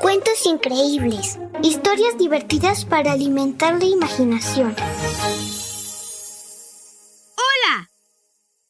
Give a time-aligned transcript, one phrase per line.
[0.00, 4.76] Cuentos increíbles, historias divertidas para alimentar la imaginación.
[7.34, 7.90] Hola,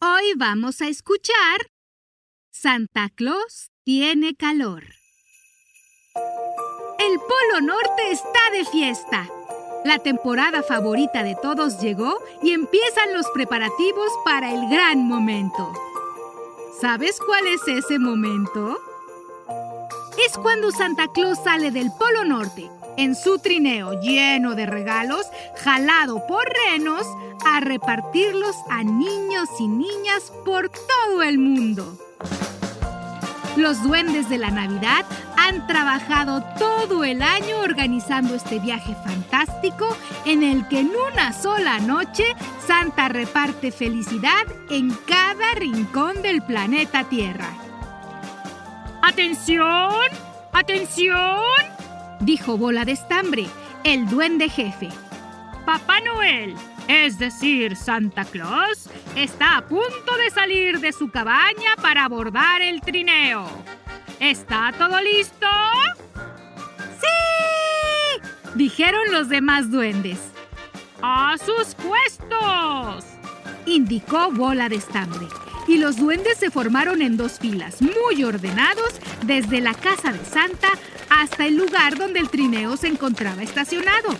[0.00, 1.70] hoy vamos a escuchar
[2.50, 4.84] Santa Claus tiene calor.
[6.98, 9.26] El Polo Norte está de fiesta.
[9.86, 15.72] La temporada favorita de todos llegó y empiezan los preparativos para el gran momento.
[16.80, 18.78] ¿Sabes cuál es ese momento?
[20.26, 25.24] Es cuando Santa Claus sale del Polo Norte en su trineo lleno de regalos,
[25.62, 27.06] jalado por renos,
[27.44, 31.96] a repartirlos a niños y niñas por todo el mundo.
[33.56, 40.42] Los duendes de la Navidad han trabajado todo el año organizando este viaje fantástico en
[40.42, 42.24] el que en una sola noche
[42.66, 47.65] Santa reparte felicidad en cada rincón del planeta Tierra.
[49.06, 50.02] ¡Atención!
[50.52, 51.40] ¡Atención!
[52.18, 53.46] dijo Bola de Estambre,
[53.84, 54.88] el duende jefe.
[55.64, 56.56] Papá Noel,
[56.88, 62.80] es decir, Santa Claus, está a punto de salir de su cabaña para abordar el
[62.80, 63.46] trineo.
[64.18, 65.46] ¿Está todo listo?
[67.00, 68.20] ¡Sí!
[68.56, 70.18] Dijeron los demás duendes.
[71.00, 73.04] ¡A sus puestos!
[73.66, 75.28] Indicó Bola de Estambre.
[75.66, 78.94] Y los duendes se formaron en dos filas, muy ordenados,
[79.24, 80.68] desde la casa de Santa
[81.08, 84.16] hasta el lugar donde el trineo se encontraba estacionado.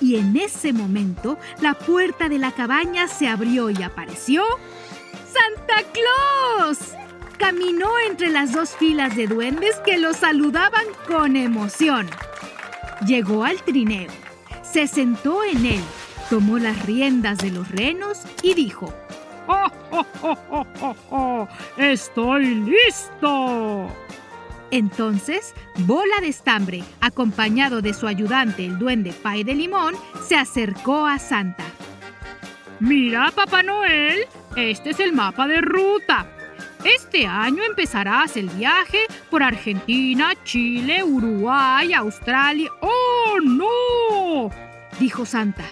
[0.00, 4.44] Y en ese momento, la puerta de la cabaña se abrió y apareció
[5.32, 6.78] Santa Claus.
[7.38, 12.08] Caminó entre las dos filas de duendes que lo saludaban con emoción.
[13.06, 14.10] Llegó al trineo,
[14.62, 15.80] se sentó en él,
[16.30, 18.92] tomó las riendas de los renos y dijo,
[21.76, 23.88] ¡Estoy listo!
[24.70, 29.94] Entonces, Bola de Estambre, acompañado de su ayudante el duende Pay de Limón,
[30.26, 31.64] se acercó a Santa.
[32.80, 34.26] Mira, Papá Noel,
[34.56, 36.26] este es el mapa de ruta.
[36.84, 42.70] Este año empezarás el viaje por Argentina, Chile, Uruguay, Australia.
[42.80, 44.50] ¡Oh, no!
[45.00, 45.64] dijo Santa.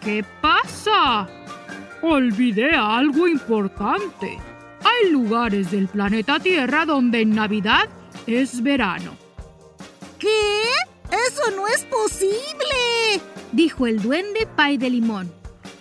[0.00, 1.28] ¿Qué pasa?
[2.02, 4.38] Olvidé algo importante.
[4.82, 7.88] Hay lugares del planeta Tierra donde en Navidad
[8.26, 9.16] es verano.
[10.18, 10.62] ¿Qué?
[11.10, 13.20] ¡Eso no es posible!
[13.52, 15.30] Dijo el duende Pay de Limón.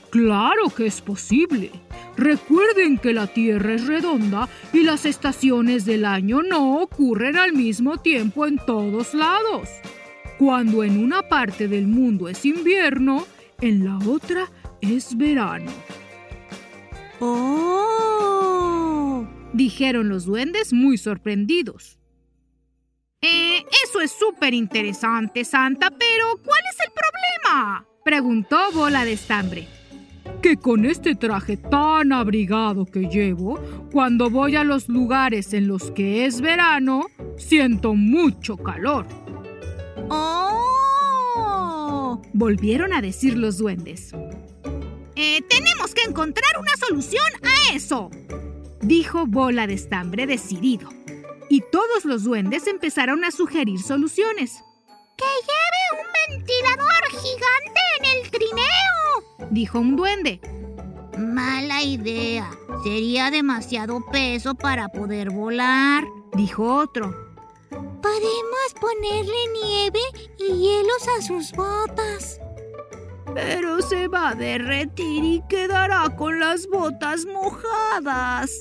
[0.09, 1.72] Claro que es posible.
[2.18, 7.97] Recuerden que la Tierra es redonda y las estaciones del año no ocurren al mismo
[7.97, 9.69] tiempo en todos lados.
[10.38, 13.25] Cuando en una parte del mundo es invierno,
[13.62, 14.50] en la otra
[14.81, 15.72] es verano.
[17.19, 18.59] ¡Oh!
[19.53, 21.97] Dijeron los duendes muy sorprendidos.
[23.22, 27.85] Eh, eso es súper interesante, Santa, pero ¿cuál es el problema?
[28.06, 29.68] Preguntó Bola de Estambre.
[30.41, 33.59] Que con este traje tan abrigado que llevo,
[33.91, 39.06] cuando voy a los lugares en los que es verano, siento mucho calor.
[40.09, 40.69] ¡Oh!
[42.34, 44.13] Volvieron a decir los duendes.
[45.22, 48.09] Eh, tenemos que encontrar una solución a eso,
[48.80, 50.88] dijo Bola de Estambre decidido.
[51.50, 54.63] Y todos los duendes empezaron a sugerir soluciones.
[55.18, 59.49] ¡Que lleve un ventilador gigante en el trineo!
[59.52, 60.40] Dijo un duende.
[61.17, 62.49] Mala idea.
[62.85, 67.14] Sería demasiado peso para poder volar, dijo otro.
[67.70, 69.99] Podemos ponerle nieve
[70.38, 72.40] y hielos a sus botas.
[73.34, 78.52] Pero se va a derretir y quedará con las botas mojadas.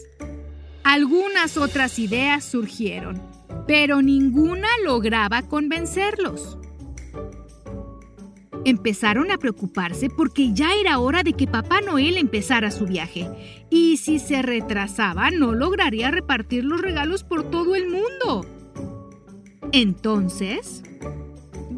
[0.85, 3.23] Algunas otras ideas surgieron,
[3.67, 6.59] pero ninguna lograba convencerlos.
[8.65, 13.29] Empezaron a preocuparse porque ya era hora de que Papá Noel empezara su viaje.
[13.71, 18.47] Y si se retrasaba, no lograría repartir los regalos por todo el mundo.
[19.73, 20.83] Entonces...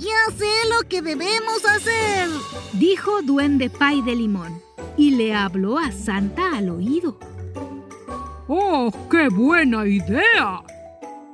[0.00, 2.31] Ya sé lo que debemos hacer.
[2.73, 4.62] Dijo Duende Pay de Limón
[4.97, 7.19] y le habló a Santa al oído.
[8.49, 10.62] ¡Oh, qué buena idea!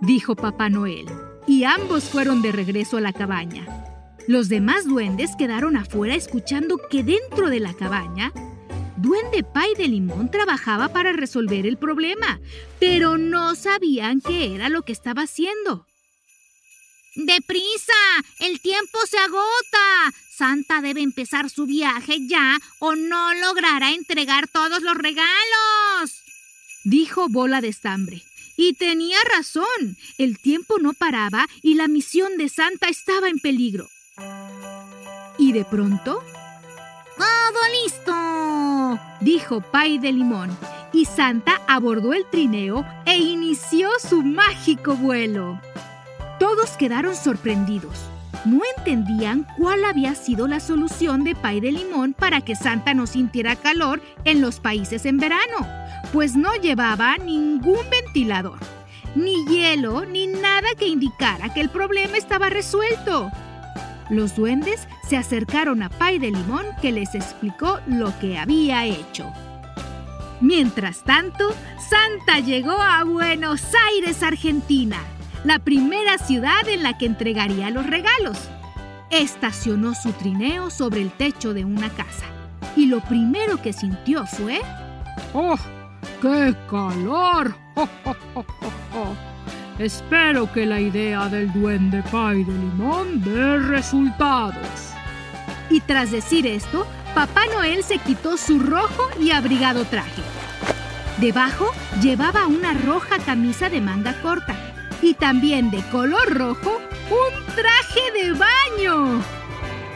[0.01, 1.07] Dijo Papá Noel,
[1.47, 3.67] y ambos fueron de regreso a la cabaña.
[4.27, 8.33] Los demás duendes quedaron afuera escuchando que dentro de la cabaña,
[8.97, 12.41] Duende Pay de Limón trabajaba para resolver el problema,
[12.81, 15.87] pero no sabían qué era lo que estaba haciendo.
[17.17, 17.93] ¡Deprisa!
[18.39, 20.15] ¡El tiempo se agota!
[20.31, 26.23] Santa debe empezar su viaje ya o no logrará entregar todos los regalos.
[26.85, 28.23] Dijo Bola de Estambre.
[28.59, 29.97] Y tenía razón.
[30.19, 33.89] El tiempo no paraba y la misión de Santa estaba en peligro.
[35.39, 36.23] Y de pronto...
[37.17, 39.01] ¡Todo listo!
[39.23, 40.57] Dijo Pay de Limón.
[40.93, 45.59] Y Santa abordó el trineo e inició su mágico vuelo.
[46.38, 48.11] Todos quedaron sorprendidos.
[48.44, 53.06] No entendían cuál había sido la solución de Pay de Limón para que Santa no
[53.06, 55.67] sintiera calor en los países en verano,
[56.12, 58.59] pues no llevaba ningún ventilador,
[59.15, 63.31] ni hielo, ni nada que indicara que el problema estaba resuelto.
[64.11, 69.27] Los duendes se acercaron a Pay de Limón que les explicó lo que había hecho.
[70.41, 71.49] Mientras tanto,
[71.88, 74.99] Santa llegó a Buenos Aires, Argentina
[75.47, 78.37] la primera ciudad en la que entregaría los regalos.
[79.11, 82.27] Estacionó su trineo sobre el techo de una casa
[82.75, 84.61] y lo primero que sintió fue...
[85.33, 85.57] ¡Oh,
[86.21, 87.55] qué calor!
[89.79, 94.95] Espero que la idea del duende pay de limón dé resultados.
[95.71, 100.23] Y tras decir esto, Papá Noel se quitó su rojo y abrigado traje.
[101.19, 101.71] Debajo
[102.03, 104.66] llevaba una roja camisa de manga corta
[105.03, 109.23] y también de color rojo un traje de baño.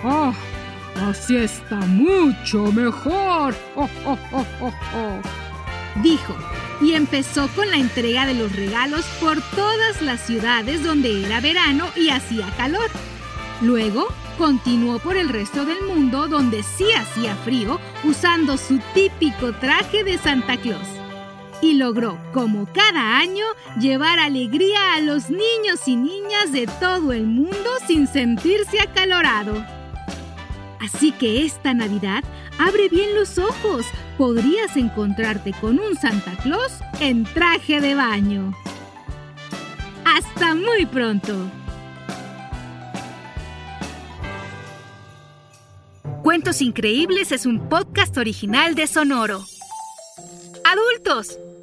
[0.04, 0.32] ¡Ah!
[1.08, 3.54] Así está mucho mejor.
[6.02, 6.36] Dijo,
[6.80, 11.86] y empezó con la entrega de los regalos por todas las ciudades donde era verano
[11.96, 12.90] y hacía calor.
[13.62, 20.04] Luego continuó por el resto del mundo donde sí hacía frío usando su típico traje
[20.04, 20.99] de Santa Claus
[21.62, 23.44] y logró, como cada año,
[23.78, 29.64] llevar alegría a los niños y niñas de todo el mundo sin sentirse acalorado.
[30.80, 32.24] Así que esta Navidad,
[32.58, 33.86] abre bien los ojos.
[34.16, 38.54] Podrías encontrarte con un Santa Claus en traje de baño.
[40.04, 41.34] Hasta muy pronto.
[46.22, 49.44] Cuentos Increíbles es un podcast original de Sonoro.
[50.64, 51.38] Adultos,